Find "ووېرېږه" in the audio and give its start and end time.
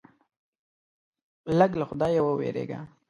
2.23-2.79